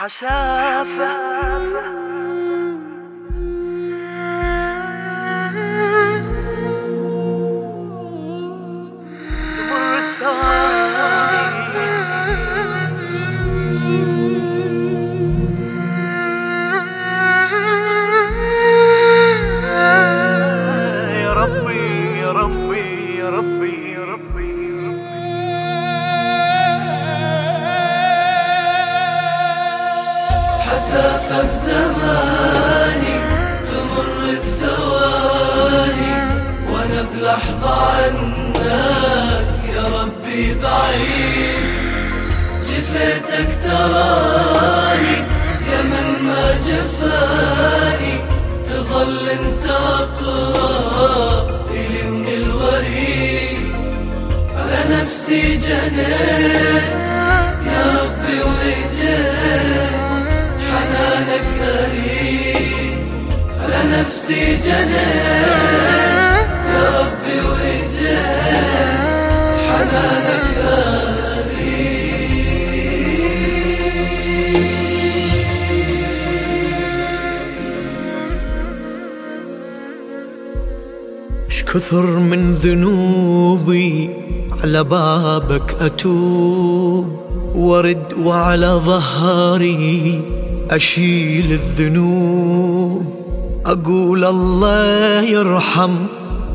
[0.00, 1.10] حشافة
[30.90, 33.14] حسافة بزماني
[33.62, 36.14] تمر الثواني
[36.70, 38.60] وأنا بلحظة عنك
[39.74, 41.64] يا ربي بعيد.
[42.62, 45.16] جفيتك تراني
[45.72, 48.14] يا من ما جفاني
[48.64, 53.70] تظل أنت اقرب إلي من الوريد.
[54.56, 56.99] على نفسي جنيت
[64.00, 64.96] نفسي جنيت
[66.68, 68.08] يا ربي وجيت
[69.66, 70.50] حنانك
[81.74, 84.10] كثر من ذنوبي
[84.62, 87.20] على بابك أتوب
[87.54, 90.20] ورد وعلى ظهري
[90.70, 93.29] أشيل الذنوب.
[93.66, 95.90] أقول الله يرحم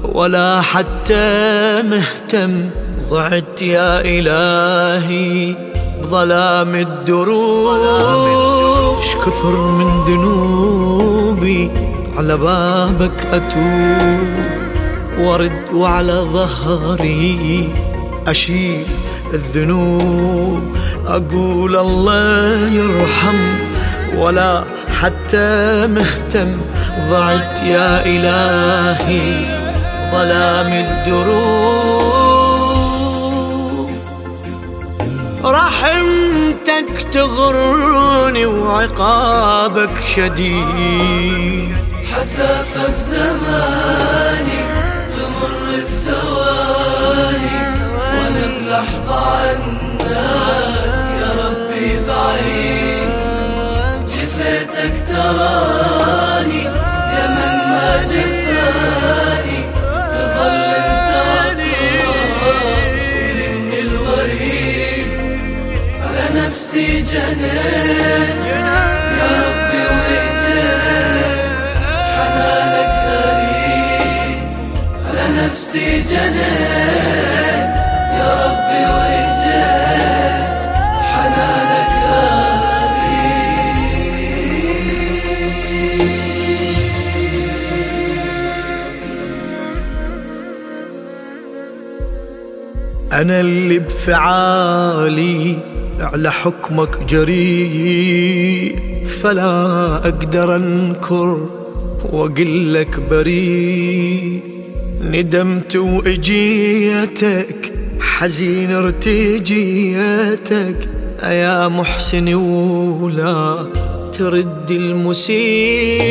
[0.03, 2.69] ولا حتى مهتم.
[3.09, 5.55] ضعت يا إلهي
[6.09, 7.75] ظلام الدروب.
[9.25, 11.71] كثر من ذنوبي
[12.17, 14.27] على بابك أتوب.
[15.19, 17.69] ورد وعلى ظهري
[18.27, 18.85] أشيل
[19.33, 20.61] الذنوب.
[21.07, 23.37] أقول الله يرحم
[24.17, 24.63] ولا
[25.01, 26.57] حتى مهتم.
[26.99, 29.45] ضعت يا إلهي
[30.11, 32.05] ظلام الدروب.
[35.45, 41.75] رحمتك تغرني وعقابك شديد.
[42.13, 44.59] حسافة بزماني
[45.07, 47.57] تمر الثواني
[47.95, 50.05] وأنا بلحظة عنك.
[51.19, 53.09] يا ربي بعيد.
[54.07, 55.74] جفيتك تراني
[66.75, 67.41] نفسي
[68.45, 70.43] يا ربي وجيت
[72.15, 74.39] حنانك غريب
[75.07, 76.01] على نفسي
[93.15, 95.57] أنا اللي بفعالي
[95.99, 98.75] على حكمك جريء.
[99.21, 101.47] فلا أقدر أنكر
[102.03, 104.39] وأقول لك بريء.
[105.01, 110.89] ندمت وإجيتك حزين ارتجيتك.
[111.23, 113.55] يا محسن ولا
[114.17, 116.05] ترد المسيء.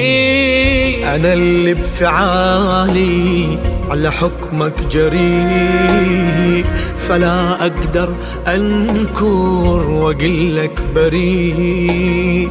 [1.15, 3.59] أنا اللي بفعالي
[3.91, 6.65] على حكمك جريء
[7.09, 8.15] فلا أقدر
[8.47, 12.49] أنكر وأقول لك بريء.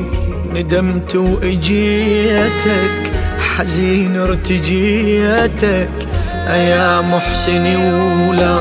[0.53, 3.11] ندمت وإجيتك
[3.55, 5.89] حزين ارتجيتك.
[6.47, 7.75] يا محسن
[8.29, 8.57] ولا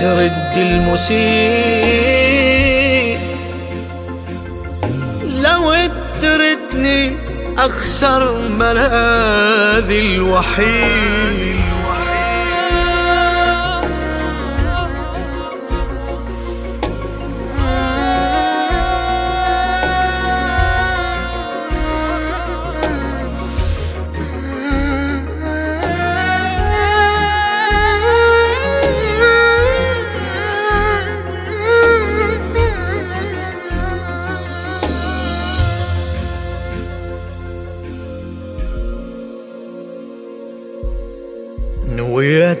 [0.00, 1.98] ترد المسيء.
[5.42, 5.74] لو
[6.22, 7.12] تردني
[7.58, 11.37] أخسر ملاذي الوحيد.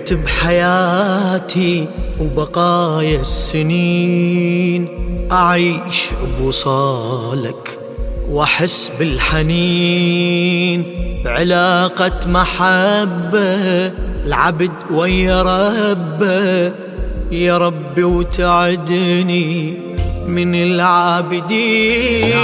[0.08, 1.86] نويت بحياتي
[2.20, 4.88] وبقايا السنين.
[5.32, 6.04] أعيش
[6.40, 7.78] بوصالك
[8.30, 10.84] وأحس بالحنين.
[11.26, 13.92] علاقة محبة
[14.26, 16.72] العبد ويا ربه
[17.32, 19.74] يا ربي وتعدني
[20.28, 22.34] من العابدين.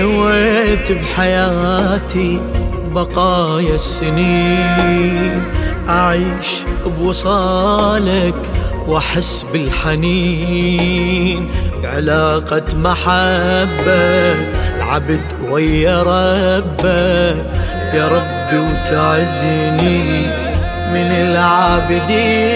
[0.00, 2.40] نويت بحياتي
[2.94, 5.42] بقايا السنين
[5.88, 8.34] أعيش بوصالك
[8.86, 11.40] وأحس بالحنين.
[11.84, 14.34] علاقة محبة
[14.76, 15.20] العبد
[15.50, 17.36] ويا ربة.
[17.94, 20.26] يا ربي وتعدني
[20.94, 22.54] من العابدين.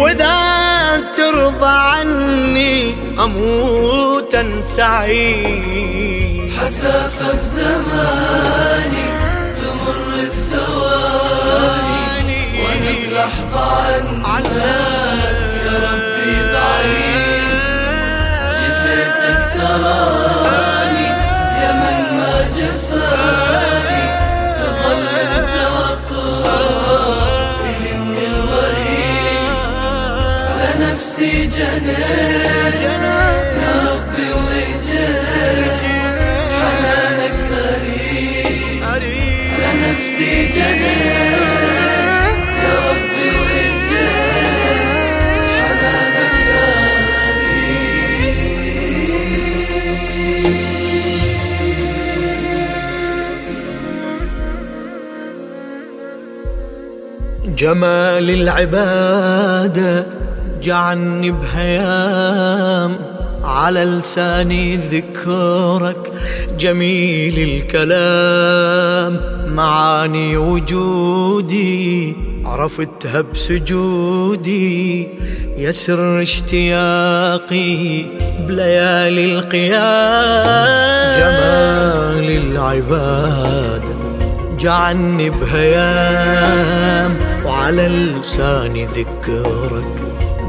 [0.00, 0.38] وإذا
[1.16, 6.19] ترضى عني أموت سعيد.
[6.60, 9.06] حسافة بزماني
[9.52, 11.62] تمر الثواني
[12.62, 13.66] وأنا بلحظة
[14.28, 14.50] عنك
[15.64, 17.60] يا ربي بعيد
[18.58, 21.08] جفيتك تراني.
[21.62, 24.04] يا من ما جفاني
[24.54, 25.04] تظل
[25.36, 25.56] انت
[25.86, 29.56] اقرب من الوريد
[30.50, 32.80] على نفسي جنيت.
[40.00, 40.80] نفسي جنيت
[42.62, 43.26] يا ربي
[45.54, 46.34] حنانك
[57.58, 60.06] جمال العبادة
[60.62, 63.09] جعلني بهيام.
[63.50, 66.12] على لساني ذكرك
[66.58, 69.20] جميل الكلام.
[69.54, 75.08] معاني وجودي عرفتها بسجودي.
[75.56, 78.04] يسر اشتياقي
[78.48, 80.44] بليالي القيام.
[81.18, 83.94] جمال العباده
[84.58, 87.16] جعلني بهيام.
[87.44, 89.84] وعلى لساني ذكرك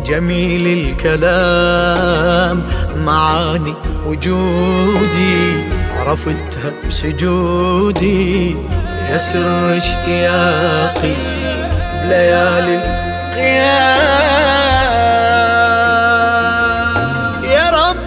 [0.05, 2.63] جميل الكلام.
[2.97, 3.73] معاني
[4.05, 5.63] وجودي
[5.97, 8.55] عرفتها بسجودي.
[9.09, 11.13] يسر اشتياقي
[12.03, 14.01] بليالي القيام.
[17.43, 17.97] يا رب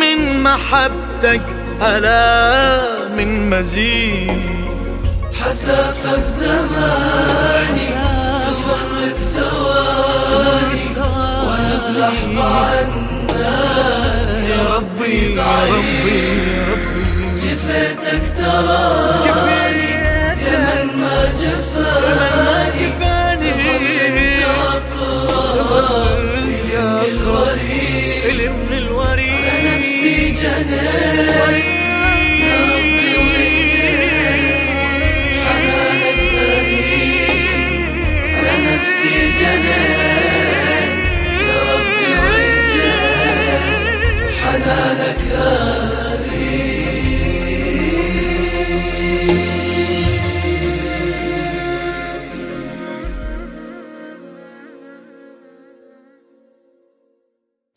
[0.00, 1.42] من محبتك
[1.82, 4.54] ألا من مزيد.
[5.42, 7.86] حسافة بزماني
[8.44, 10.84] تفر الثواني
[11.46, 13.03] وأنا بلحظة عنك
[14.50, 15.84] يا ربي بعيد
[17.36, 19.23] جفيتك تراني.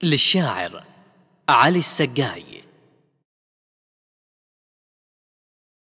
[0.08, 0.84] للشاعر
[1.50, 2.47] علي السقاي.